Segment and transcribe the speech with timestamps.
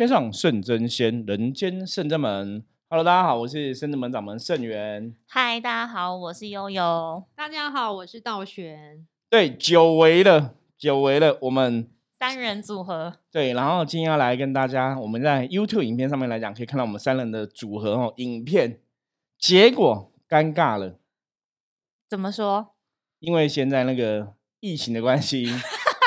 [0.00, 2.64] 天上圣真仙，人间圣真门。
[2.88, 5.14] Hello，大家好，我是圣真门掌门圣元。
[5.26, 7.22] 嗨，大家好，我是悠悠。
[7.36, 9.06] 大家好，我是道玄。
[9.28, 11.86] 对，久违了，久违了，我们
[12.18, 13.18] 三人组合。
[13.30, 18.14] 对，然后今天要来跟大家，我们在 YouTube 影片上面来讲，可以看到我们三人的组合哦。
[18.16, 18.80] 影片
[19.38, 20.98] 结果尴尬了，
[22.08, 22.70] 怎么说？
[23.18, 25.52] 因为现在那个疫情的关系。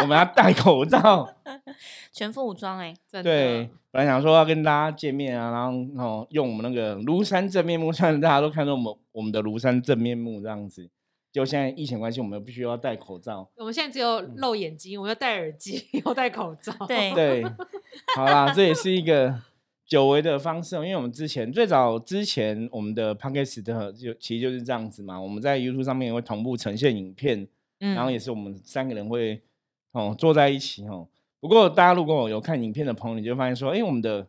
[0.01, 1.35] 我们要戴口罩，
[2.11, 2.93] 全副武装哎，
[3.23, 10.89] 对，本来想说要跟大家见面啊，然后用我们那个庐山真面目， 让大家都看到我们我们的庐山真面目这样子。
[11.31, 13.49] 就现在疫情关系，我们必须要戴口罩。
[13.55, 16.71] 我们现在只有露眼睛，我们要戴耳机， 要戴口罩。
[16.85, 17.43] 对对，
[18.15, 19.41] 好啦，这也是一个
[19.85, 27.47] 久违的方式，因为我们之前最早之前我们的 p o d c a s 的就其实就是这样子嘛，我们在 YouTube 上面也会同步呈现影片，
[27.79, 29.41] 然后也是我们三个人会。
[29.93, 31.07] 哦，坐在一起哦。
[31.43, 34.25] 不过大家如果有看影片的朋友，你就发现说，哎，我们的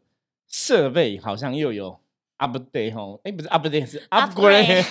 [0.48, 1.96] 设备好像又有
[2.38, 3.20] update 哦。
[3.22, 4.82] 哎，不是 update，是 upgrade。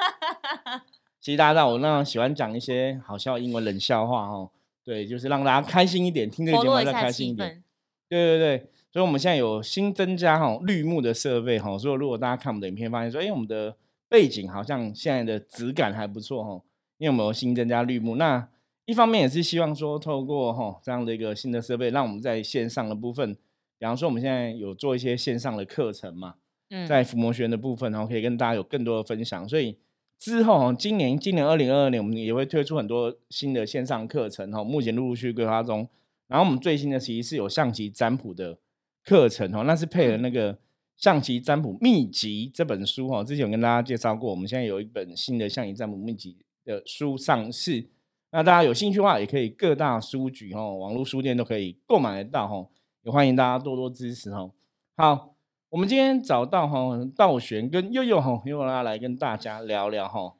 [1.20, 4.48] 其实大家知道我那喜欢讲一些好笑英文冷笑话哦。
[4.82, 7.62] 对，就是让大家开心一点，听这个节目再开心一点。
[8.08, 11.76] 对对对，所以我们现在有新增加哈绿幕的设备哈。
[11.76, 13.76] 所以如果大家看我们的影片，发现说，哎，我们的
[14.08, 16.62] 背景好像现在的质感还不错哈，
[16.96, 18.48] 因为我们有新增加绿幕那。
[18.84, 23.32] 一方面也是希望说，透过哈这样的一个新的设备，让我们在线上的部分，
[23.78, 26.34] 比方说我们现在有做一些线上的课程嘛，
[26.70, 29.48] 嗯，在伏魔学的部分，然后可以跟大家有更多的分享。
[29.48, 29.78] 所以
[30.18, 35.88] 之后今年今年二零二二年，我们也会推出很多新的线上课程哈，目前陆陆续规划中。
[36.26, 38.58] 然后我们最新的其实是有象棋占卜的
[39.04, 40.58] 课程哦，那是配合那个
[40.96, 47.86] 象棋占卜秘籍这本书哈，之前有跟大家介绍过，我们现在有一本新的象棋占卜秘籍的书上市。
[48.34, 52.66] 那大家有兴趣的话，也可以各大书局哦，网络书店都可以购买得到哦，
[53.02, 54.50] 也欢迎大家多多支持哦。
[54.96, 55.34] 好，
[55.68, 60.32] 我们今天找到哈道玄跟悠悠哈，悠悠来跟大家聊聊哈。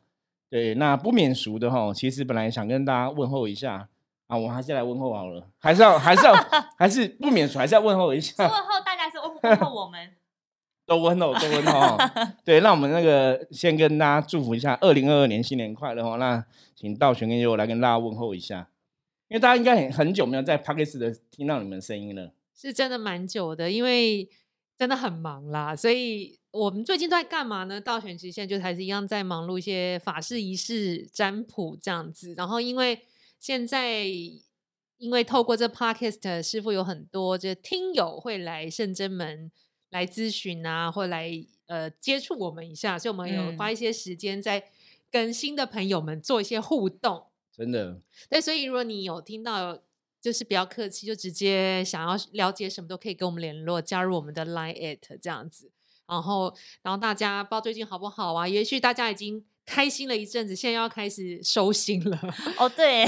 [0.48, 3.86] 对，那不免俗的哈，其实本来想跟大家问候一下
[4.26, 6.32] 啊，我还是来问候好了，还是要还是要
[6.78, 8.42] 还是不免俗，还是要问候一下。
[8.42, 10.10] 问候大家是问候我们。
[10.86, 11.98] 都温柔，都温柔。
[12.44, 16.16] 对，那我们那个先跟大家祝福一下，二零二二年新年快乐哦。
[16.18, 16.44] 那
[16.74, 18.68] 请道玄跟悠悠来跟大家问候一下，
[19.28, 24.28] 因为大家应该很很久没有在 p a r k e s 的听到你们声音了，是真的蛮久的，因为
[24.76, 25.76] 真的很忙啦。
[25.76, 27.80] 所以我们最近都在干嘛呢？
[27.80, 32.34] 道玄其实现在就还是一样在忙碌一些法事仪式、占卜这样子。
[32.36, 33.00] 然后因为
[33.38, 34.04] 现在
[34.98, 39.50] 因为透过这 p a r k e s 师傅有很多这听友会来圣真门。
[39.92, 41.30] 来咨询啊，或来
[41.66, 44.62] 呃接触我们一下，所以我们有花一些时间在
[45.10, 47.26] 跟新的朋友们做一些互动。
[47.56, 49.78] 真的，对，所以如果你有听到，
[50.20, 55.70] 就是比较客气，就直接想要了解什么都可以跟我们联络，加入我们的 Line at 这样子。
[56.06, 58.48] 然后，然后大家不知道最近好不好啊？
[58.48, 62.18] 也许大家已经开心了一阵子，现在要开始收心了。
[62.58, 63.04] 哦，对，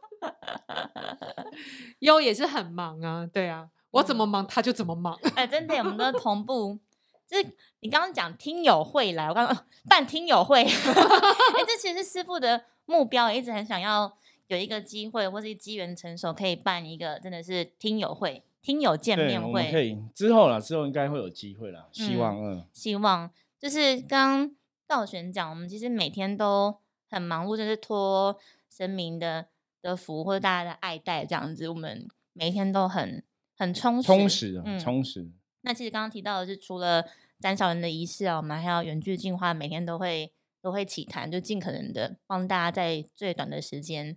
[2.00, 3.68] 优也是很忙啊，对啊。
[3.90, 5.18] 我怎么忙，他就怎么忙。
[5.34, 6.78] 哎，真的，我们都同步。
[7.26, 7.46] 就是
[7.80, 10.62] 你刚刚讲听友会来，我刚刚办听友会。
[10.64, 14.16] 哎，这其实是师傅的目标，一直很想要
[14.46, 19.70] 有一个机会，或是机缘成熟，可以办一个真的是听友会、听友见面会。
[19.70, 21.88] 可以之后了，之后应该会有机会了。
[21.92, 24.50] 希望，嗯，希望就是刚
[24.86, 26.76] 道玄讲，我们其实每天都
[27.10, 28.38] 很忙碌，就是托
[28.70, 29.46] 神明的
[29.82, 33.22] 的福或者大家的爱戴这样子，我们每天都很。
[33.58, 35.30] 很充实，充实，充实。
[35.62, 37.04] 那其实刚刚提到的是，除了
[37.40, 40.32] 斩小人的仪式啊，我们还要远距进化，每天都会
[40.62, 44.16] 都会起谈，就尽可能的帮大家在最短的时间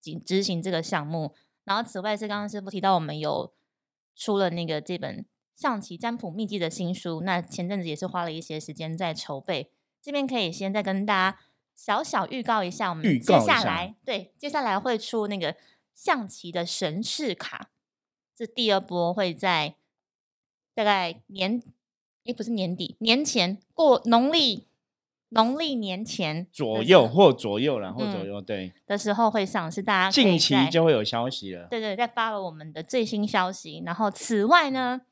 [0.00, 1.34] 执执行这个项目。
[1.64, 3.52] 然后此外是刚刚师傅提到，我们有
[4.16, 5.24] 出了那个这本
[5.54, 9.70] 象棋占卜秘籍的新书，那前阵子也是花了一些时间在筹备。
[10.00, 11.38] 这边可以先再跟大家
[11.74, 15.54] 小小预告一下，我们接下来对接下来会出那个
[15.94, 17.68] 象棋的神士卡。
[18.42, 19.76] 这第二波会在
[20.74, 21.62] 大概年，
[22.24, 24.66] 也不是年底，年前过农历
[25.28, 31.68] 农历年前左右或左右然或左右对的时候会上，是大家近期就会有消息了。
[31.70, 33.80] 对对，在发了我们的最新消息。
[33.86, 35.02] 然后此外呢，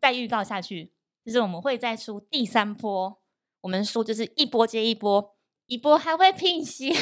[0.00, 0.90] 再预告下去，
[1.24, 3.16] 就是我们会再出第三波，
[3.60, 5.36] 我们说就是一波接一波，
[5.66, 6.92] 一波还会拼息。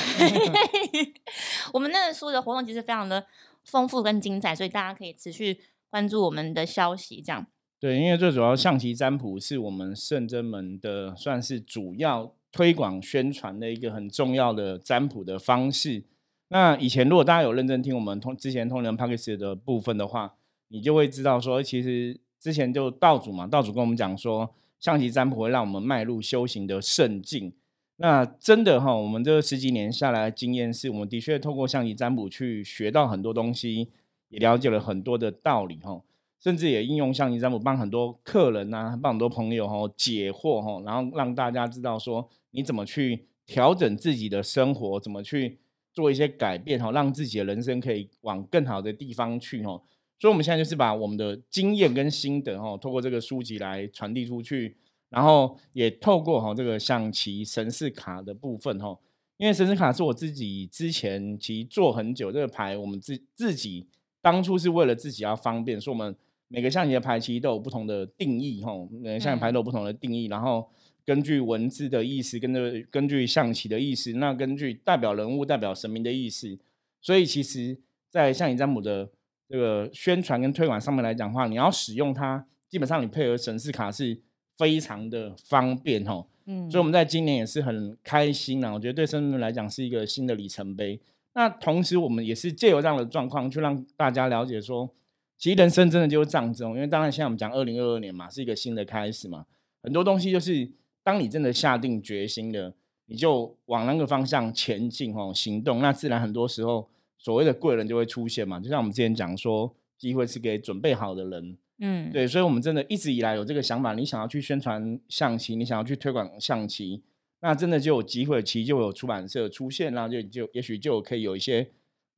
[1.72, 3.26] 我们那个书的活动其实非常的。
[3.64, 5.58] 丰富跟精彩，所以大家可以持续
[5.90, 7.20] 关注我们的消息。
[7.20, 7.46] 这样
[7.81, 16.05] 对，因为最主要象棋占卜是我们圣真门的算是主要推广宣传的一个很重要的占卜的方式。
[16.49, 20.34] 那以前如果大家有认真听我们通之前通联 p a c k a g e 的部分的话，
[20.69, 27.52] 你就会知道说，其实之前就道主嘛，道主跟我们讲说，象棋占卜会让我们迈入修行的圣境。
[27.96, 33.88] 那真的哈，我们这十几年下来的经验是，我们的确透过象棋占卜去学到很多东西，
[34.31, 36.02] 也了解了很多的道理哈，
[36.41, 45.58] 甚至也应用象棋占卜帮很多客人呐，帮很多朋友哈解惑哈，然后让大家知道说你怎么去调整自己的生活，怎么去
[45.93, 49.81] 做一些改变哈，让自己的人生可以往更好的地方去哈。
[50.19, 54.75] 所以我们现在就是把我们的经验跟心得哈，透过这个书籍来传递出去。
[55.14, 58.99] 然后也透过哈这个象棋神士卡的部分哈，
[59.37, 63.87] 因为神士卡是我自己之前其实做很久，这个牌我们自自己
[64.20, 66.16] 当初是为了自己要方便，所以我们
[66.49, 70.69] 每个象棋的牌其实都有不同的定义哈，每个象棋牌都有不同的定义，然后
[71.05, 76.58] 根据文字的意思，跟着根据象棋的意思，那根据代表人物、代表神明的意思，
[77.00, 77.78] 所以其实，
[78.10, 79.08] 在象棋占卜的
[79.49, 84.20] 这个宣传跟推广上面来讲的话，你要使用它，基本上你配合神士卡是。
[84.56, 91.00] 非常的方便哈，嗯，所以我们在今年也是很开心啊，我觉得对生们来讲是一个新的里程碑。
[91.34, 94.88] 那同时我们也是借由这样的状况，去让大家了解说，
[95.36, 96.68] 其实人生真的就是这样子哦。
[96.68, 99.44] 因为当然现在我们讲二零二二年嘛，是一个新的开始嘛，
[99.82, 100.70] 很多东西就是
[101.02, 102.72] 当你真的下定决心的，
[103.06, 108.60] 你就往那个方向前进哦，行动，那自然很多时候所谓的贵人就会出现嘛。
[108.60, 111.56] 就像我们之前讲说，机会是给准备好的人。
[111.78, 117.02] 嗯，对，所以，我们真的一直以来有这个想法，你想要去宣传象棋，你想要去推广象棋，
[117.40, 121.68] 那真的就有机会，其实就有出版社出现然后就就也许就可以有一些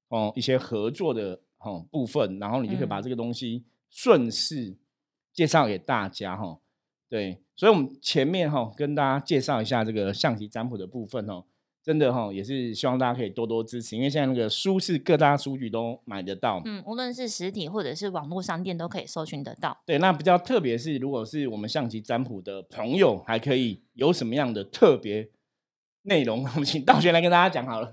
[0.08, 4.76] 哦一些合作的哦部分，然后你就可以把这个东西顺势
[5.32, 6.58] 介绍给大家哈。
[7.08, 11.44] 对，所以我们前面哈跟大家介绍一下这个象棋占卜的部分哦。
[11.86, 19.78] 真的哈，也是希望大家可以多多支持，因为现在那个书是各大书局都买得到，嗯，无论是实体或者是网络商店都可以搜寻得到。
[19.86, 25.28] 对，那比较特别是，如果是我们象棋占卜的朋友，还可以有什么样的特别
[26.02, 26.42] 内容？
[26.56, 27.92] 我们请道玄来跟大家讲好了。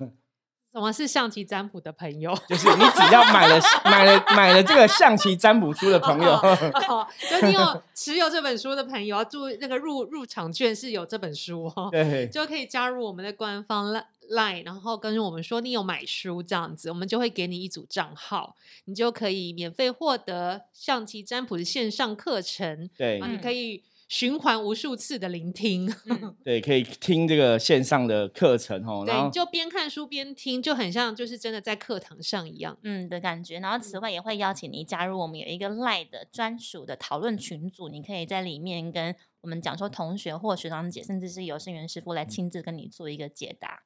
[0.73, 2.35] 什么是象棋占卜的朋友？
[2.49, 6.35] 就是你只要买了买了买了这个象棋占卜书的朋友，
[7.29, 13.93] 就你有持有这本书的朋友，要注那个入入场券是有这本书哦，对，就可以加入我们的官方
[14.31, 18.55] line，然后跟我们说你有买书这样子，我们就会给你一组账号，
[18.85, 23.83] 你就可以免费获得象棋占卜的线上课程，对，你可以。
[24.07, 25.91] 循环无数次的聆听，
[26.43, 29.03] 对，可以听这个线上的课程哦。
[29.05, 33.59] 对，就边看书边听，就很像就是真的在课堂上一样，嗯的感觉。
[33.59, 43.83] 然后此外也会邀请你加入我们有一个 Line 的专属的讨论群组，你可以在里面跟我们讲说同学或学长姐，甚至是有生源师傅来亲自跟你做一个解答。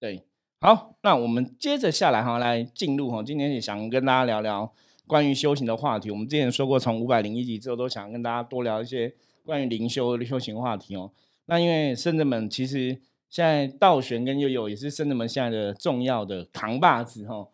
[0.00, 0.24] 对，
[0.60, 4.72] 好，那我们接着下来哈，来进入哈，今天也想跟大家聊聊
[5.06, 6.10] 关于修行的话题。
[6.10, 9.14] 我们之前说过，从五百零一集之后，都想跟大家多聊一些。
[9.46, 11.10] 关于灵修修行话题哦，
[11.46, 12.98] 那因为圣人们其实
[13.30, 17.46] 现在道玄跟悠悠也是圣人们现在的重要的扛把子哈，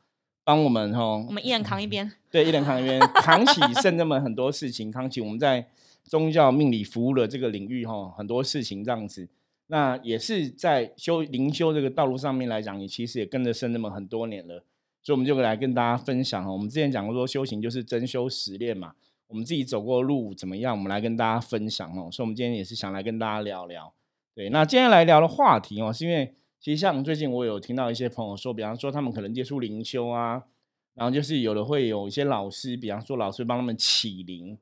[0.43, 5.69] 帮我们哈，我们一人扛一边，对，一人扛一边，扛起圣人们很多事情，扛起我们在
[6.05, 9.29] 宗教命理服务的这个领域哈，很多事情这样子，
[9.67, 14.65] 那也是在修灵修这个道路上面来讲，你其实也跟着圣人们很多年了，
[15.03, 18.95] 所以我们就来跟大家分享哈，我们之前讲过说修行就是真修实练嘛。
[19.33, 20.77] 我们自己走过路怎么样？
[20.77, 22.11] 我们来跟大家分享哦。
[22.13, 23.95] 所以，我们今天也是想来跟大家聊聊。
[24.35, 30.45] 对，那今天来聊的话题哦，是因为其实像最近我有听到一些朋友说，比方说他们可能接触灵修啊，
[30.93, 34.59] 然后就是有的会有一些老师，比方说老师帮他们起灵。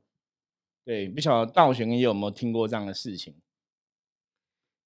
[0.85, 3.35] 对，不晓得道玄也有没有听过这样的事情？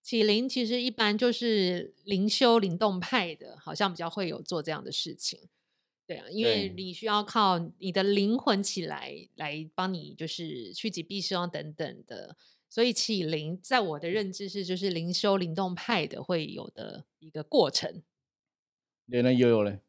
[0.00, 5.41] 起灵其实一般就是灵修灵动派的，好像比较会有做这样的事情。
[6.07, 12.37] 对啊，因为你需要靠你的灵魂起来，来帮你就是趋吉避凶等等的，
[12.69, 18.03] 所以起灵在我的认知是就是灵修灵动派的会有的一个过程。
[19.11, 19.81] 对，那悠悠嘞？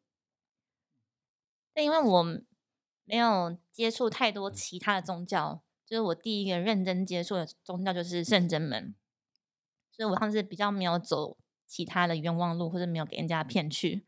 [1.74, 2.24] 对，因为我
[3.04, 8.96] 没有接触太多其他的宗教，就是我第一个认真接触的宗教就是圣真门，
[9.92, 14.06] 所以我上次比较没有走其他的冤枉路，或者没有给人家骗去。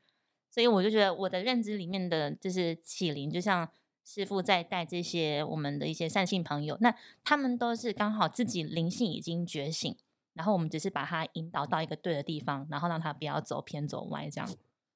[0.57, 3.69] 所以我就觉得我的认知里面的就是启灵，就像
[4.03, 6.91] 师傅在带这些我们的一些善性朋友，那
[7.23, 9.95] 他们都是刚好自己灵性已经觉醒，
[10.33, 14.49] 然后我们只是把他引导到一个对的地方，然后让他不要走偏走歪这样。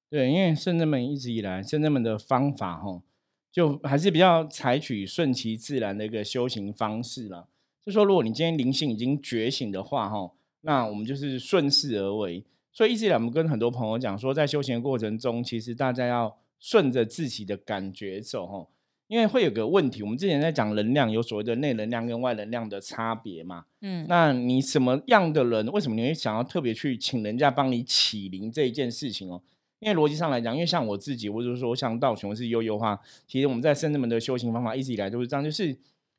[0.10, 3.04] 对，因为圣人们一直以来，圣人们的方法哈，
[3.52, 7.48] 就还是比较采取顺其自然的一个修行方式了。
[7.86, 12.44] 就说如果你今天灵性已经觉醒的话哈，那我们就是顺势而为。
[12.72, 18.70] 所以一直以来，我们跟很多朋友讲说，在修行的过程中，其实大家要顺着自己的感觉走，吼。
[19.08, 23.66] 因为会有个问题，我们之前在讲能量有所谓的内能量跟外能量的差别嘛。
[23.82, 29.42] 嗯，那你什么样的人，为什么你会想要特别去请人家帮你起灵这一件事情哦？
[29.80, 32.98] 因为逻辑上来讲，因为像我自己，或者说像道琼是悠悠话，
[33.28, 35.78] 其实我们在圣人门的修行方法一直以来都是这样，就是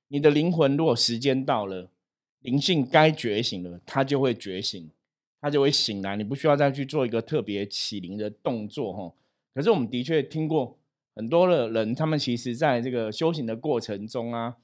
[0.08, 1.88] 你的灵魂如果时间到了，
[2.42, 4.90] 灵性该觉醒了，它就会觉醒，
[5.42, 9.12] 它就会醒来，你不需要再去做一个特别起灵的动作哈。
[9.54, 10.78] 可是我们的确听过。
[11.14, 14.56] 很多的人，他们其实在这个修行的过程中啊，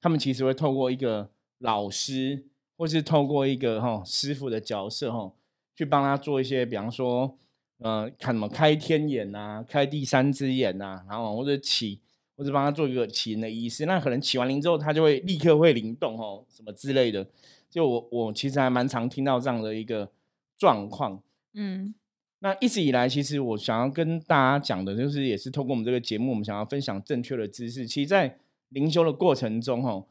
[0.00, 1.28] 他们其实会透过一个
[1.58, 2.44] 老师，
[2.76, 5.32] 或是透过一个哈师傅的角色哈，
[5.74, 7.36] 去帮他做一些，比方说，
[7.78, 11.98] 呃，看什么开天眼呐，开第三只眼呐，然后或者起，
[12.36, 13.84] 或者帮他做一个起灵的仪式。
[13.84, 17.26] 那可能起完灵之后，他就会立刻会灵动哦，什么之类的。
[17.68, 20.08] 就我我其实还蛮常听到这样的一个
[20.56, 21.22] 状况，
[21.54, 21.94] 嗯。
[22.40, 27.86] 那一直以来，其实我想要跟大家讲的，就是也是透过我们这个节目，我们想要分享正确的知识。
[27.86, 30.04] 其实，在灵修的过程中，哈，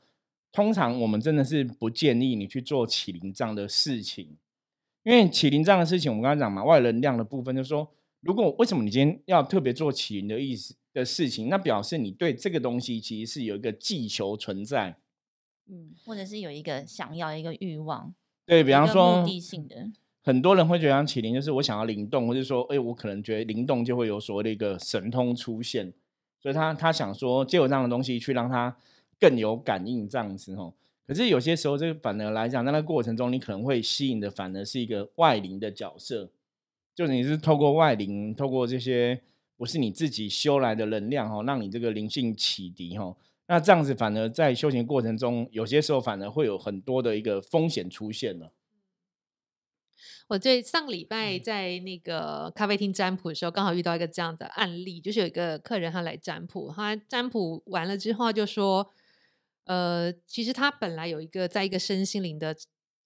[0.52, 4.36] 通常我们真的是不建议你去做起灵这样的事情，
[5.04, 7.88] 因为起灵这样的事情，我们刚刚讲嘛，外能量的部分，就是说，
[8.22, 14.98] 如果为什么你今天要特别做起灵的意思的事情，那表示你对这个东西其实是有一个寄求存在，
[15.70, 18.16] 嗯，或者是有一个想要一个欲望，
[18.48, 19.92] 对比方说目的性的。
[20.26, 25.94] 很多人会觉得像起灵就是我想要灵动，或者说，哎，我可能觉得灵动就会有所谓的一个神通出现，
[26.42, 28.76] 所以他他想说借有这样的东西去让他
[29.20, 30.74] 更有感应这样子哦。
[31.06, 36.32] 可是有些时候，这个反而来讲，在那过程中，你可能会吸引的反而是一个外灵的角色，
[36.96, 39.22] 就你是透过外灵，透过这些
[39.56, 43.16] 不是你自己修来的能量哦，让你这个灵性启迪哦。
[43.46, 48.52] 那这样子反而在修行过程中，有些时候反而会有很多的一个风险出现了。
[50.28, 58.92] 我在上礼拜在那个咖啡厅占卜的时候，刚好遇到一个这样的案例，就是有一个客人他来占卜，他占卜完了之后就说，
[59.66, 62.56] 呃，其实他本来有一个在一个身心灵的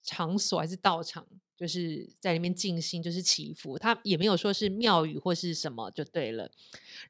[0.02, 6.50] 场所还是道场，就是在里面静心，就是祈福，他也没有说是庙宇或是什么就对了。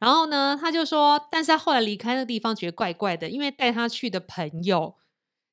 [0.00, 4.96] 然后呢，他就说，但是他后来离开那个地方，觉得怪怪的，因为带他去的朋友，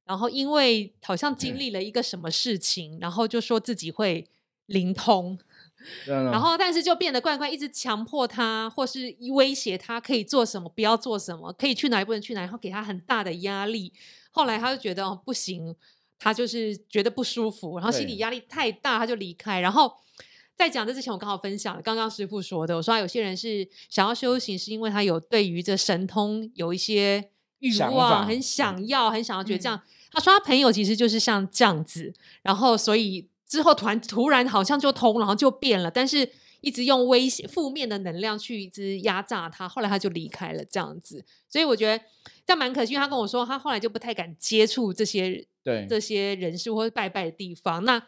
[0.07, 4.27] 然后因为好像经历了一个什么事情，然后就说自己会。
[4.67, 5.39] 灵通，
[6.05, 13.93] 然后但是就变得怪怪，一直强迫他，或是威胁他可以做什么，不要做什么，可以去哪里，不能去哪，然后给他很大的压力。
[14.29, 15.73] 后来他就觉得哦不行，
[16.19, 19.61] 他就是觉得不舒服，然后心理压力太大，他就离开。
[19.61, 19.89] 然后
[20.57, 29.81] 在讲这之前，我刚好分享刚刚师傅说的，我说有些人是想要修行，是因为他有对于这神通有一些欲望，很想要，很想要觉得这样。
[30.17, 33.27] 他说他朋友其实就是像这样子，然后所以。
[33.49, 41.23] 之后突然突然好像就通，然后就变了，但是一直用威胁、负面的能量去一直压榨他，后来他就离开了这样子。
[41.47, 41.97] 所以我觉得
[42.45, 42.93] 这样蛮可惜。
[42.93, 47.85] 他跟我说，他后来就不太敢接触这些对这些人事或者拜拜的地方。
[47.85, 48.05] 那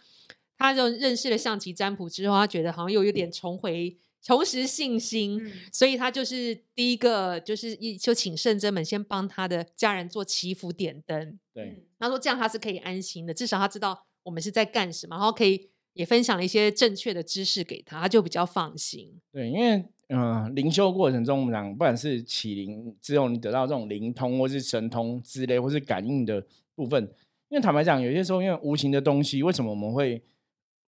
[0.58, 11.40] 他就认识了象棋占卜之后，他觉得好像又有点重回、重拾信心，所以他就是第一个就是一就请圣真们先帮他的家人做祈福点灯。
[11.54, 14.06] 对，他说这样他是可以安心的，至少他知道。
[14.24, 15.16] 我们是在干什么？
[15.16, 19.20] 然后可以也分享了一些正确的知识给他，他就比较放心。
[19.32, 27.02] 对，因为嗯，灵修过程中，我们讲不管是起灵之后，你得到这种灵通或是神通之类，或是感应的部分，
[27.48, 30.22] 因为坦白讲，有些时候因为无形的东西，为什么我们会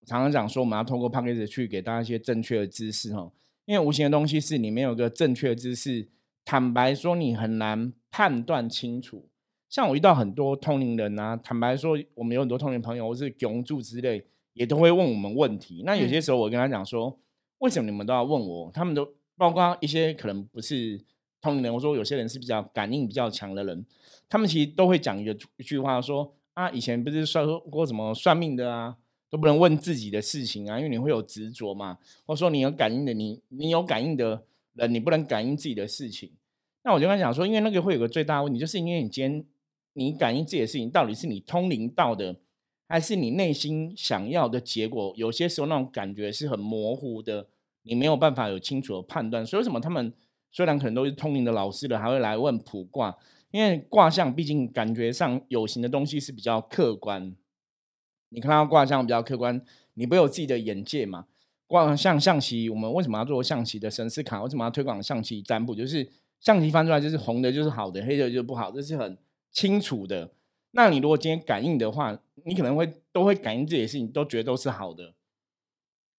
[0.05, 3.13] 常常讲说我们要通过 p a c k a g e 去给大家一些正确的知识？
[3.15, 3.31] 哈，
[3.65, 6.09] 因为无形的东西是你没有个正确的知识，
[6.45, 9.29] 坦白说你很难判断清楚。
[9.71, 15.81] 像我遇到很多通灵人啊，坦白说，我们有很多通灵朋友或是永住之类，也都会问我们问题。
[15.85, 17.17] 那有些时候我跟他讲说，
[17.59, 18.69] 为什么你们都要问我？
[18.73, 21.01] 他们都包括一些可能不是
[21.39, 23.85] 通灵人，我说有些人是比较感应比较强的人，
[24.27, 28.97] 他们其实都会讲一个一句话说啊，以前不是算过什么算命的啊，
[29.29, 31.97] 都不能问自己的事情啊，因为你会有执着嘛。
[32.25, 36.29] 或者说你有感应的，你你有感应的人，你不能感应自己的事情。
[36.83, 39.45] 那我就跟他讲说，因为那个会有个最大的问题，就是因为你今天。
[39.93, 42.37] 你感应自己的事情，到底是你通灵到的，
[42.87, 45.13] 还是你内心想要的结果？
[45.17, 47.47] 有些时候那种感觉是很模糊的，
[47.83, 49.45] 你没有办法有清楚的判断。
[49.45, 50.13] 所以为什么他们
[50.51, 53.17] 虽然可能都是通灵的老师了，还会来问卜卦？
[53.51, 57.35] 因为卦象毕竟感觉上有形的东西是比较客观，
[58.29, 59.61] 你看到卦象比较客观，
[59.95, 61.25] 你不有自己的眼界嘛？
[61.67, 64.41] 卦象象棋，我们为什么要做象棋的神思卡？
[64.41, 65.75] 为什么要推广象棋占卜？
[65.75, 69.17] 就是象棋翻出来就是红的，就是好的；黑的就是不好，这是很。
[69.51, 70.31] 清楚的，
[70.71, 75.13] 那你如果今天感应的话，你可能会都会感应这些事情，都觉得都是好的。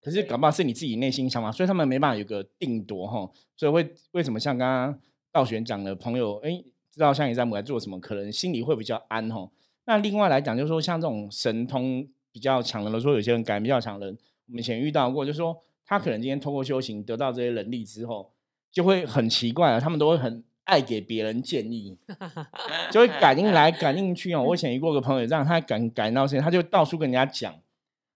[0.01, 3.31] 可是搞不好是你自己内心想法，所以他们没办法有个定夺哈。
[3.57, 9.49] 所以会为什么像刚刚道玄讲的朋友，哎，知道像你在母来做什么，可能心里会比较安哈。
[9.85, 18.33] 那另外来讲，就是说像这种神通比较强的，说有些人感应比较强的人，我们以前遇到过，就是说他可能今天通过修行得到这些能力之后，
[18.73, 21.99] 就会很奇怪啊，他们都会很爱给别人建议，
[22.91, 24.43] 就会感应来感应去哦。
[24.43, 27.55] 我以前遇过个朋友，让他感感到现在，他就到处跟人家讲。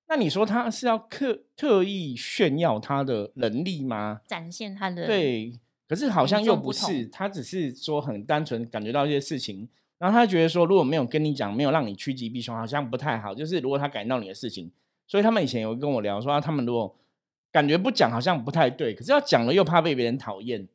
[0.08, 4.22] 那你说他是要刻特意炫耀他的能力吗？
[4.26, 5.52] 展现他的对，
[5.86, 9.68] 可是好像又不是，他只是说很单纯感觉到一些事情。
[9.98, 13.34] 然后他觉得说，如果没有跟你讲，没有让你趋吉避凶，好像不太好。
[13.34, 14.70] 就是如果他感应到你的事情，
[15.06, 16.96] 所以他们以前有跟我聊说，他们如果
[17.52, 18.94] 感觉不讲，好像不太对。
[18.94, 20.68] 可是要讲了，又怕被别人讨厌。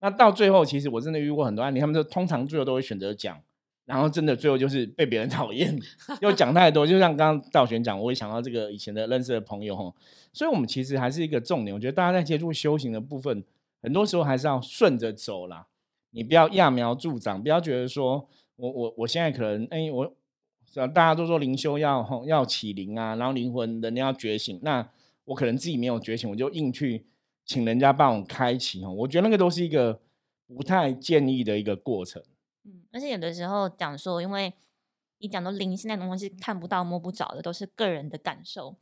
[0.00, 3.40] 那到最后，其实我真的遇过很多案例，他们说通常最后都会选择讲，
[3.84, 5.78] 然后真的最后就是被别人 讨厌，
[6.20, 6.86] 又讲太多。
[6.86, 9.92] 就像刚刚道玄讲，我会想到这个以前的认识的朋友哈。
[10.32, 13.42] 所以我们其实还是一个重点，我觉得大家在接触修行的部分，
[13.82, 15.66] 很多时候还是要顺着走啦，
[16.10, 18.28] 你不要揠苗助长，不要觉得说。
[18.58, 20.12] 我我我现在可能哎，我
[20.88, 24.84] 大家都说灵修要要起灵啊，然后灵魂人要觉醒，那
[25.26, 27.06] 我可能自己没有觉醒，我就硬去
[27.48, 28.92] 请人家帮我开启哦。
[28.92, 30.00] 我觉得那个都是一个
[30.46, 32.22] 不太建议的一个过程。
[32.62, 34.52] 嗯，而且有的时候讲说，因为
[35.18, 38.76] 你讲到灵性那种东西看不到摸不着的，都是个人的感受，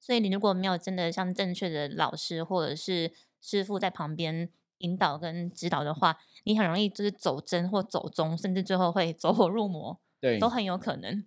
[0.00, 4.50] 所以你如果没有真的像正确的老师或者是师傅在旁边。
[4.82, 11.22] 引导跟指导的话，你很容易就是走真或走中，甚至最后会 走火入魔，对，都很有可能。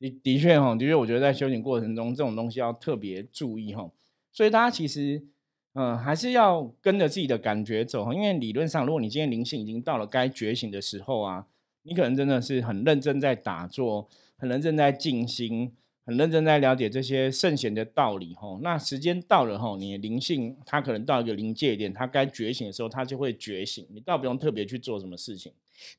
[0.00, 3.88] 的的确哈，的确，我觉得在修行过程中，这种东西要特别注意哈。
[4.32, 5.24] 所以大家其实，
[5.74, 8.12] 嗯，还是要跟着自己的感觉走。
[8.12, 11.46] 因为理论上，如果你今天灵性已经到了该觉醒的时候啊，
[11.82, 15.72] 你可能真的是很认真在打坐，很认真在静心。
[16.06, 25.50] 很认真在了解这些圣贤的道理吼，那时间到了吼，你的灵性它可能到一个临界点，它该觉醒的时候，它就会觉醒，你倒不用特别去做什么事情。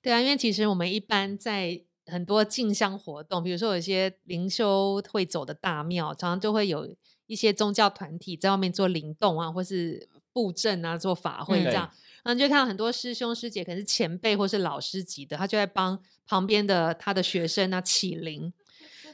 [0.04, 6.88] 对啊，因为其实我们一般在很多进香活动，比如说有些灵修会走的大庙，常常就会有
[7.28, 11.90] 一些宗教团体在外面做灵动啊，或是布阵啊，做法会这样，
[12.24, 18.52] 然后就看到很多师兄师姐，可能是前辈或是老师级的，他就在帮旁边的他的学生啊起灵。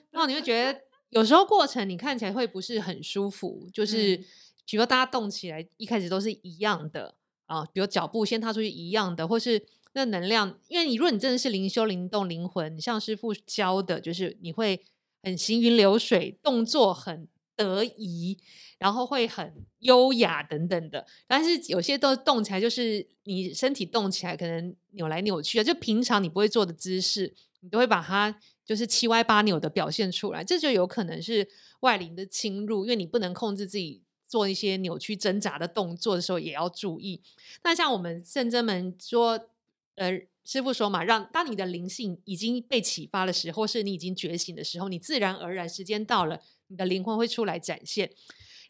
[0.10, 4.18] 然后你会觉得有时候过程你看起来会不是很舒服，就是
[4.66, 14.84] 比如说大家动起来一开始都是一样的啊，比如脚步先踏出去一样的，或是那能量，因为你如果你真的是灵修灵动灵魂，像师傅教的，就是你会
[15.22, 17.28] 很行云流水，动作很
[17.64, 18.38] 得宜，
[18.78, 21.06] 然后会很优雅等等的。
[21.28, 28.40] 但是有些都动起来，就是你身体动起来可能扭来扭去啊，就平常你不会做的姿势，你都会把它。
[28.64, 31.46] 就是七歪八扭的表现出来，这就有可能是
[31.82, 37.22] 外灵的侵入，因为你不能控制自己做一些扭曲挣扎的动作的时候，也要注意。
[37.66, 39.48] 那像我们圣真们说，
[39.96, 46.40] 呃，师傅说嘛，让当你的灵性已经被启发的时候，是你已经觉醒的时候，你自然而然时间到了，
[46.72, 48.10] 你的灵魂会出来展现。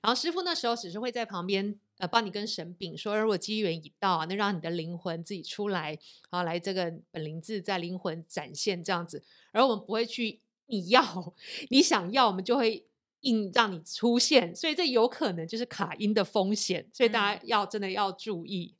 [0.02, 1.80] 然后师傅那时候只是会在旁边。
[2.02, 5.90] 呃，帮你跟神禀说，如果机缘已到啊，那让你的灵魂自己出来，
[6.32, 9.24] 然后来这个本灵智在灵魂展现这样子。
[9.52, 11.32] 而我们不会去你要
[11.70, 12.88] 你想要，我们就会
[13.20, 14.56] 硬让你出现。
[14.56, 18.74] 所以这有可能就是卡音的风险，所以大家要真的要注意。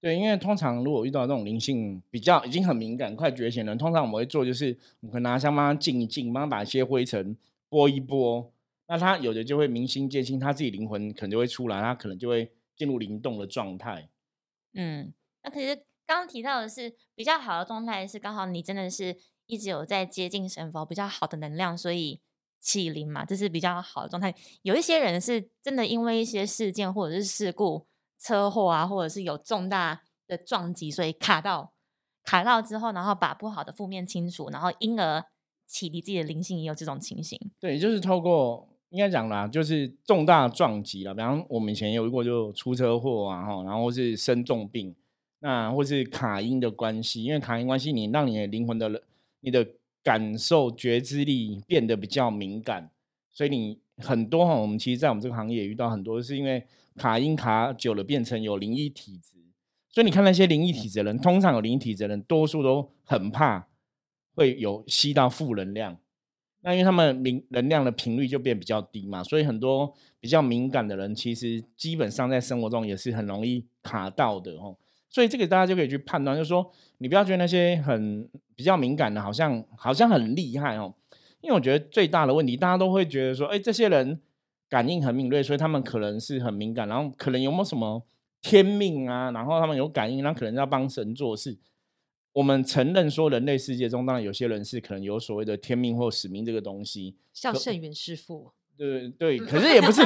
[0.00, 7.36] 对，因为通常如果遇到这种灵性比较已经很敏感、快觉醒的人，通常我们会做就是我们拿香帮他静一静，帮他把一些灰尘
[7.68, 8.50] 拨一拨。
[8.92, 12.52] 那他有的就会明心见性，他自己灵魂可能就会出来，他可能就会。
[12.74, 14.08] 进入灵动的状态，
[14.72, 15.12] 嗯，
[15.44, 15.76] 那可是
[16.06, 19.14] 刚刚提到的是比较好的状态，是刚好你真的是
[19.46, 22.22] 一直有在接近神佛比较好的能量，所以
[22.60, 24.34] 起灵嘛，这是比较好的状态。
[24.62, 27.86] 有一些人是真的因为一些事件或者是事故、
[28.18, 31.74] 车祸啊，或者是有重大的撞击，所以卡到
[32.24, 35.22] 卡到之后，然后把不好的负面清除，然后因而
[35.66, 37.38] 启迪自己的灵性，也有这种情形。
[37.60, 38.71] 对，就是透过。
[38.92, 44.94] 应该讲啦，就是重大撞击了，比方我们以前有一过就出车祸啊，哈，然后是生重病，
[45.40, 49.02] 那或是卡因的关系，因为卡因关系，你让你的灵魂的、
[49.40, 49.66] 你的
[50.02, 52.90] 感受觉知力变得比较敏感，
[53.30, 56.62] 所以你很多哈，我们其实，在我们这个行业也遇到很多，是因为
[56.96, 59.38] 卡因卡久了变成有灵异体质，
[59.88, 63.68] 所以你看那些灵异体质的人，通常有灵异体质的人，多数都很怕
[64.34, 65.96] 会有吸到负能量。
[66.62, 74.76] 那因为他们敏能量的频率就变比较低嘛，所以很多比较敏感的人，其实基本上在生活中也是很容易卡到的哦。
[75.10, 80.94] 所以这个大家就可以去判断，就是说你不要觉得那些很比较敏感的，好像好像很厉害哦。
[81.40, 84.20] 因为我觉得最大的问题，大家都会觉得说，哎，这些人
[84.68, 88.02] 感应很敏锐，所以他们可能是很敏感，然后可能有没有什么
[88.40, 89.32] 天命啊？
[89.32, 91.58] 然后他们有感应，那可能要帮神做事。
[92.32, 98.52] 我们承认说，人类世界中当然有些人是可能有所谓的天命或使命这个东西，像圣元师傅。
[98.74, 100.00] 对对，可是也不是，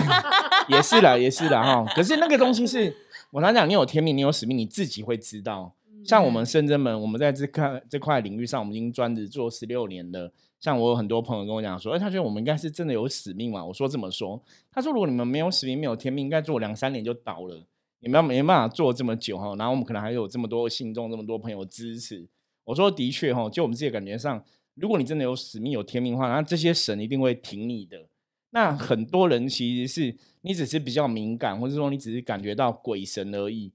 [0.68, 1.92] 也是啦，也是啦哈。
[1.94, 2.94] 可是那个东西是
[3.30, 5.72] 我常讲，你有天命，你有使命，你自己会知道。
[6.04, 10.32] 像我们深圳门，我们在这块这块领域上，我们已经专职做十六年了。
[10.58, 13.64] 像我有很多朋友跟我讲说，哎，他觉得我们应该是真的有使命嘛？
[13.64, 17.64] 我说这么说，他说如果你们没有使命，没有天命，应该做两三年就倒了，
[18.07, 19.55] 你们没办法做这么久哈。
[19.57, 22.25] 然后我们可能还有这么多信众，这么多朋友支持。
[22.64, 24.42] 我说的确哈，就我们自己感觉上，
[24.75, 28.07] 如果你真的有使命、有天命的话，那这些神一定会挺你的。
[28.51, 33.73] 那很多人其实是你只是比较敏感，或者说你只是感觉到鬼神而已。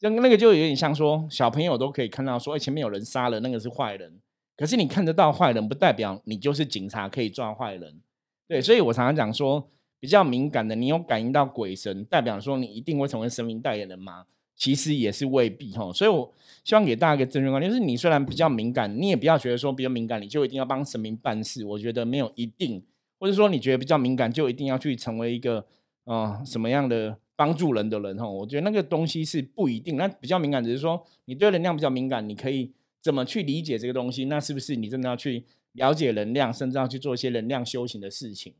[0.00, 4.18] 那那个就有点像说，小朋友都可以看到说，哎，前面有人杀了，那个是坏人。
[4.56, 8.00] 可是你看得到坏人，不代表你就是警察可以抓坏人。
[8.48, 9.70] 对，所以我常常讲说，
[10.04, 14.26] 比较敏感的，你有感应到鬼神，代表说你一定会成为神明代言人吗？
[14.54, 15.90] 其实也是未必哈。
[15.94, 16.30] 所以我
[16.62, 21.64] 希望给大家一个正确观念，就是你虽然比较敏感，你也不要觉得说比较敏感你就一定要帮神明办事。
[21.64, 22.82] 我觉得没有一定，
[23.18, 25.64] 或者说你觉得比较敏感就一定要去成为一个
[26.04, 27.16] 啊什么样的？
[27.36, 29.96] 帮助人的人哈，我觉得那个东西是不一定。
[29.96, 32.70] 那比较敏感，只是说你对能量比较敏感，你可以
[33.02, 34.26] 怎么去理解这个东西？
[34.26, 38.54] 那是不是你真的要去了解能量，甚至要去做一些能量修行的事情？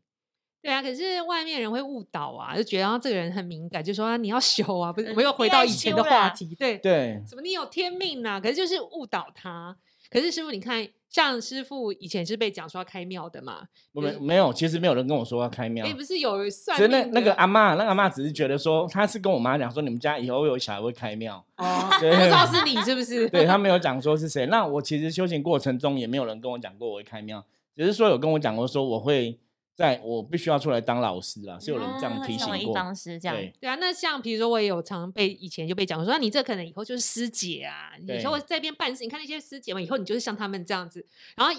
[0.65, 5.09] 对啊，可是外面人会误导啊，就觉得这个人很敏感，就说啊你要修啊，不是？
[5.11, 8.41] 我们又回到以前的话题，对对，什么你有天命呐？
[8.41, 9.77] 可是就是误导他。
[10.11, 10.89] 可是师傅，你看。
[11.11, 13.69] 像师傅以前是被讲说要开庙的嘛？
[13.93, 15.87] 没没有，其实没有人跟我说要开庙。
[15.87, 16.77] 哎，不是有算？
[16.77, 21.37] 其实那那个阿妈，那阿妈只是觉得说，他是跟我妈讲说，你们家以后有小孩会开庙。
[21.57, 23.29] 哦， 不知道是你是不是？
[23.31, 24.45] 对他没有讲说是谁。
[24.47, 27.45] 那我其实修行过程中也没有人跟我讲过我会开庙，
[27.77, 29.39] 只是说有跟我讲过说我会。
[29.75, 32.75] 在我必须要出来当老师啦，是有人这样提醒过。
[32.75, 33.75] 当师这样，对啊。
[33.75, 37.93] 那像比如说，我也有常被以前就被讲说，那你这可能以后就是师姐啊。
[37.99, 41.05] 你说我在边办事，你看那些师姐们，以后你就是像他们这样子。
[41.37, 41.53] 然后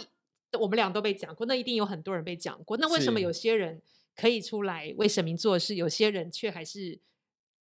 [0.60, 2.78] 我们俩都被讲过，那一定有很多人被讲过。
[2.78, 3.82] 那为什么有些人
[4.16, 6.98] 可以出来为神明做事，有些人却还是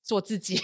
[0.04, 0.60] 做自己？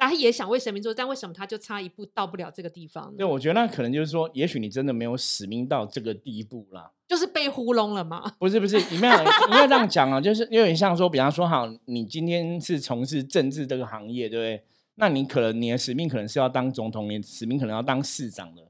[0.00, 3.14] 他也想为神明做，但为什么他就差一步到不了这个地方？
[3.16, 6.90] 对，我觉得那可能就是说，也许你真的没有使命到这个地步啦。
[7.06, 8.32] 就是被糊弄了吗？
[8.38, 14.64] 不是不是，你没有你要这样讲啊，就是有点像说，比方说，好，你今天是从事政治这个行业，对不对？
[14.94, 18.62] 那你可能你的使命可能是要当总统，你的使命可能要当市长的。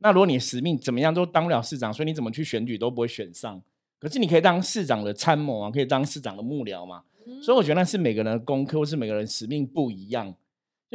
[0.00, 3.62] 那如果你使命怎么样都当不了市长，所以你怎么去选举都不会选上。
[3.98, 7.02] 可是你可以当市长的参谋啊，可以当市长的幕僚嘛。
[7.42, 10.34] 所以我觉得那是每个人的功课，或是每个人使命不一样。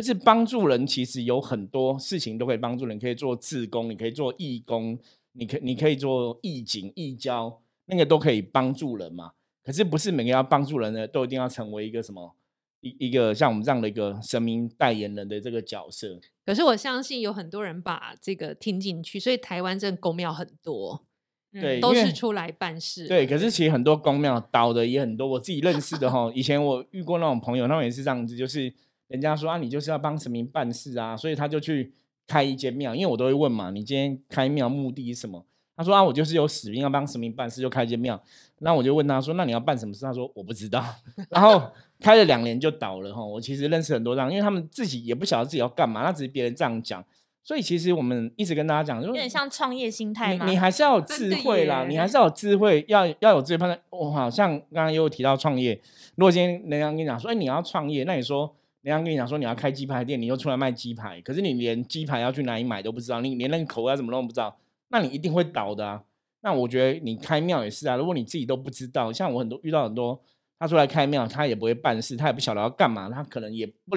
[0.01, 4.97] 就是帮助人，其实有很多事情都可以帮助人，可以做自工，你可以做义工，
[5.33, 9.33] 你可你可以做义警、义交，那个都可以帮助人嘛。
[9.63, 12.35] 可是不是每个要帮助人的都一定要成为一个什么
[12.79, 16.19] 一一个像我们这样的一个神明代言人的这个角色。
[16.43, 21.05] 可是我相信有很多人把这个听进去，所以台湾这公庙很多，
[21.53, 23.07] 对，都是出来办事。
[23.07, 28.73] 对，可是其实很多公庙倒的也很多，我自己认识的哈，以前我遇过那种朋友，他们也是这样子，就是。
[29.11, 31.93] 人家说啊，你就是要帮神明办事啊，所以他就去
[32.25, 32.95] 开一间庙。
[32.95, 35.45] 因为我都会问嘛，你今天开庙目的是什么？
[35.75, 38.21] 他说啊，我就是有使命要帮神明办事，就开一间庙。
[38.59, 40.05] 那我就问他说，那你要办什么事？
[40.05, 40.85] 他说我不知道。
[41.29, 41.61] 然后
[41.99, 43.25] 开了两年就倒了哈。
[43.25, 47.03] 我其实认识很多这样，因为他们自己也不晓得自己要干嘛，那只是别人这样讲。
[47.43, 53.79] 所以其实我们一直跟大家讲，有点像创业心态你你还是要有智慧啦，你还是要有智慧，要要有智慧判断。
[53.89, 55.81] 我好像刚刚又提到创业，
[56.15, 58.55] 如果今天人家跟你讲说，哎，你要创业，那你说。
[58.81, 64.57] 人家跟你讲说你要开鸡排店，你又出来卖鸡排，可是你连鸡排要去哪里买都不知道，你连那个口味怎么弄不知道，
[64.89, 66.03] 那你一定会倒的啊。
[66.41, 70.19] 那我觉得你开庙也是啊，如果你自己都不知道，像我很多遇到很多，
[70.57, 73.95] 他出来开庙，他也不会办事，他也不晓得要干嘛，他可能也不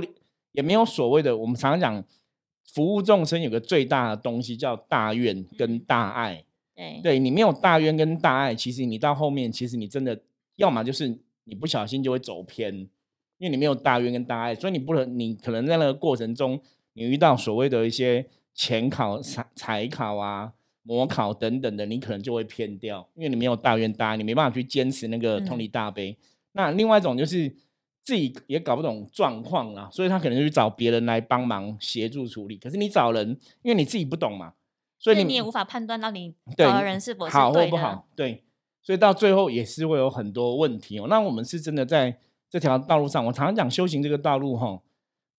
[0.52, 1.34] 也没有所谓的。
[1.34, 2.04] 我们常常讲
[2.74, 6.44] 服务众生有个最大的东西叫大愿跟大爱。
[6.74, 10.20] 对，对你没有大愿跟大爱，其实你到后面，其实你真的
[10.56, 12.86] 要么就是你不小心就会走偏。
[13.38, 16.60] 因为你没有大愿跟大爱，所以你不能，你可能在那个过程中，
[16.92, 20.52] 你遇到所谓的一些前考、财财考啊、
[20.84, 26.16] 模考等等的，你可能就会偏掉，因为你没有大愿大爱，你没办法去坚持那个通力大悲。
[26.52, 27.52] 那另外一种就是
[28.02, 32.56] 自己也搞不懂状况啊，所以他可能就去找别人来帮忙协助处理。
[32.56, 34.54] 可是你找人，因为你自己不懂嘛，
[34.98, 38.06] 所以你也无法判断到你找的人是否好或不好。
[38.14, 38.44] 对，
[38.80, 41.06] 所以到最后也是会有很多问题哦。
[41.10, 42.18] 那我们是真的在。
[42.54, 44.80] 这条道路上，我常常讲修行这个道路，哈，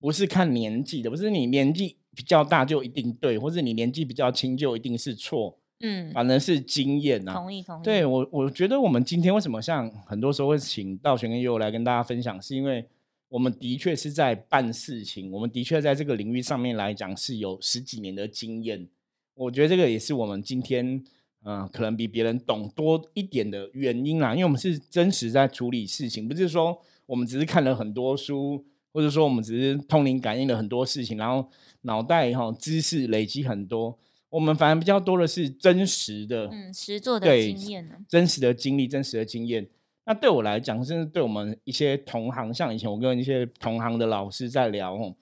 [0.02, 7.34] 不是看年纪的，不是你年纪比较大就一定对，或是你年纪比较轻就一定是错，嗯，反正是经验啊。
[7.34, 7.84] 同意同意。
[7.86, 12.86] 对我，我觉得我们今天为什么像很多时候会请道玄跟悠悠来跟大家分享，是因为
[13.30, 18.90] 我们的确是在办事情，我们的确在这个领域上面来讲是有十几年的经验。
[19.36, 21.02] 我觉得这个也是我们今天
[21.46, 24.34] 嗯，可能比别人懂多一点的原因啦。
[24.34, 31.50] 因为我们是真实在处理事情，不是说我们只是看了很多书，或者说我们只是通灵感应了很多事情，然后
[31.82, 33.98] 脑袋哈知识累积很多。
[34.30, 39.70] 我们反而比较多的是真实的，嗯，实做的经验呢，真实的经历，真实的经验。
[40.06, 45.16] 那对我来讲，甚至对我们一些同行，像以前我跟一些同行的老师在聊，哦，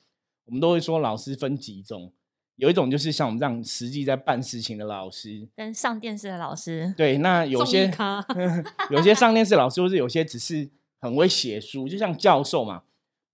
[0.45, 2.11] 我们都会说老师分几种，
[2.55, 6.93] 有一种就是像我们这样实际在办事情的老师，跟上电视的老师。
[6.97, 7.91] 对，那有些
[8.89, 10.67] 有些上电视老师，或是有些只是
[11.03, 12.83] 很会写书，就像教授嘛。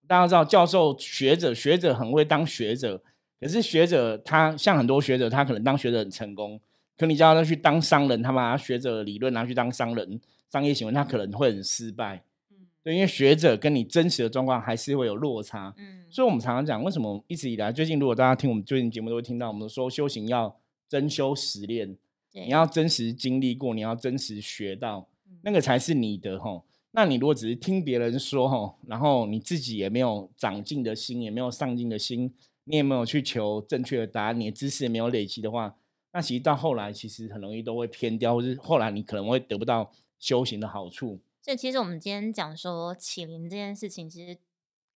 [0.07, 2.99] 大家知道，教授、学者、学者很会当学者。
[3.39, 6.59] 可是学者他像很多学者，他可能当学者很成功，
[6.97, 12.23] 可你叫他去当商人，他把学者理论拿去当商人商业行为，他可能会很失败。
[12.49, 15.71] 嗯，对，因为学者跟你真实的状况还是会有落差。
[15.77, 21.95] 嗯，所以我们常常讲，为什么一直以来最近，如果大家听我们最近节目都会听到，我们说修行要真修实练，
[22.33, 25.07] 你要真实经历过，你要真实学到，
[25.43, 26.65] 那个才是你的吼。
[26.91, 32.33] 那你如果只是听别人说吼，然后你自己也没有长进的心，也没有上进的心。
[32.65, 34.39] 你也没有去求正确的答案？
[34.39, 35.75] 你的知识也没有累积的话，
[36.13, 41.19] 那其实到后来其实很容易都会偏掉，或是后来你可能会得不到修行的好处。
[41.41, 44.37] 所以其实我们今天讲说起灵这件事情，其实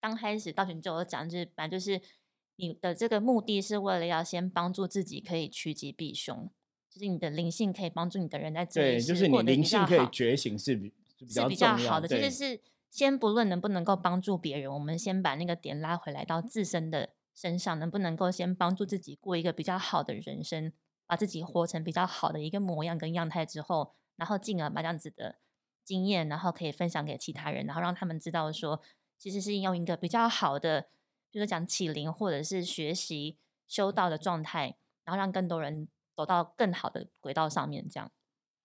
[0.00, 2.00] 刚开始道玄就有讲，就是本来就是
[2.54, 6.48] 你的这个目的是为了要先帮助自己可以趋吉避凶，
[6.88, 10.92] 就是你的灵性可以帮助你的人在对，就是你灵性可以觉醒是比
[11.28, 12.08] 是比较好的。
[12.08, 12.60] 其实是
[12.90, 17.10] 先不论能不能够帮助别人，我们先把那个点拉回来到自身的。
[17.36, 20.72] 身上能不能够先帮助自己过一个比较好的人生，
[21.04, 25.34] 把自己活成比较好的一个模样跟样态之后，然后进而把这样子的
[25.82, 28.80] 经验，然后可以分享给其他人，然后让他们知道说，
[29.18, 30.86] 其实是用一个比较好的，
[31.28, 37.88] 就是讲启灵或者是学习修道的状态，然后让更多人走到更好的轨道上面。
[37.88, 38.12] 这样，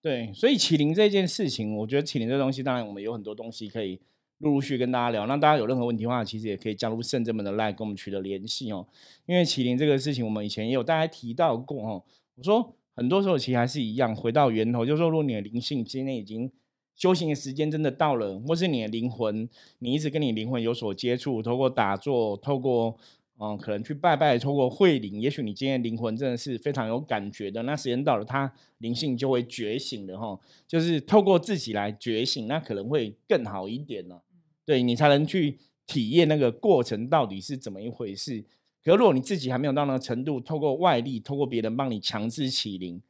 [0.01, 3.99] 对，所以麒麟这件事情，我觉得麒麟这东西，当然我们有很多东西可以。
[4.41, 8.87] 陆陆续跟大家聊，那大家有任何问题的话，其实也可以加入圣者们的 line 跟我们取得联系哦。
[9.25, 12.01] 因为麒麟这个事情，我们以前也有大家提到过哦。
[12.35, 16.49] 我说很多时候其实还是一样，回到源头，就是说，如果你的灵性今天已经
[16.95, 22.97] 修行的时间真的到了，或是你的灵魂，你一直跟你灵魂有所接触，透过打坐，透过
[23.41, 27.63] 嗯，可能去拜拜，透过会灵，也许你今天灵魂真的是非常有感觉的。
[27.63, 34.19] 那时间到了，它灵性就会觉醒的哈，就是透过自己来觉醒，那可能会更好一点呢。
[34.65, 38.43] 对你才能去体验那个过程到底是怎么一回事。
[38.83, 43.01] 可如果你自己还没有到那个程度，透过外力，透过别人帮你强制起灵，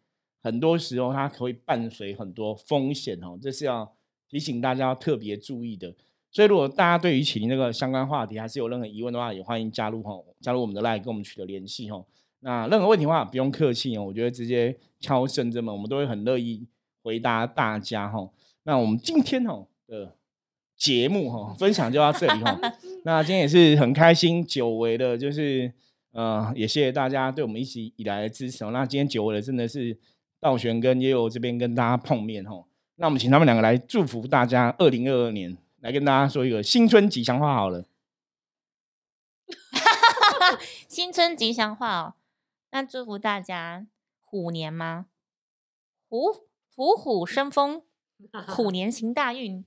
[0.44, 3.96] 很多时候它可以伴随很多风险哦，这是要
[4.30, 5.96] 提醒大家要特别注意的。
[6.32, 12.04] 所以如果大家对于起灵这个相关话题还是有任何疑问的话，也欢迎加入哈，加入我们的 line 跟我们取得联系哈。
[12.42, 16.66] 那任何问题的话不用客气哦，我觉得直接敲圣者们，我们都会很乐意
[17.04, 18.30] 回答大家哈。
[18.64, 20.16] 那我们今天哦的。
[20.80, 22.58] 节目哈，分享就到这里哈。
[23.04, 25.70] 那今天也是很开心，久违的，就是
[26.14, 28.64] 呃，也谢谢大家对我们一直以来的支持。
[28.72, 29.98] 那今天久违的，真的是
[30.40, 32.64] 道玄跟也有这边跟大家碰面哈。
[32.96, 37.86] 那我们请他们两个来祝福大家二零二二年，来跟大家说一个新春吉祥话好了。
[40.88, 42.14] 新春吉祥话哦，
[42.72, 43.88] 那祝福大家
[44.20, 45.08] 虎年吗？
[46.08, 47.84] 虎虎虎生风，
[48.48, 49.66] 虎年行大运。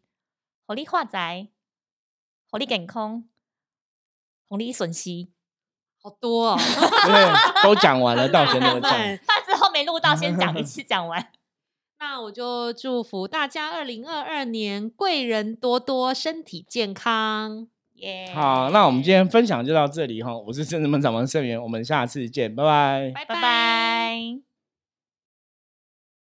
[0.66, 1.48] 火力化财，
[2.50, 3.28] 火力健空，
[4.48, 5.28] 红利损失，
[6.00, 6.56] 好多哦！
[7.04, 8.90] 对，都讲完了，到现在讲，
[9.26, 11.32] 怕之后没录到，先讲一次，讲完。
[12.04, 17.68] 那我就祝福大家二零二二年贵人多多，身体健康。
[17.94, 18.28] 耶！
[18.34, 20.36] 好，那我们今天分享就到这里哈。
[20.36, 24.51] 我是正人门掌门盛元，我们下次见，拜拜，拜拜拜。